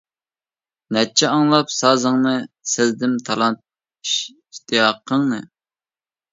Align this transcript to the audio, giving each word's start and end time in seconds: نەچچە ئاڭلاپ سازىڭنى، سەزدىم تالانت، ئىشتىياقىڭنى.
نەچچە 0.95 1.29
ئاڭلاپ 1.33 1.73
سازىڭنى، 1.75 2.33
سەزدىم 2.73 3.15
تالانت، 3.29 3.63
ئىشتىياقىڭنى. 4.11 5.43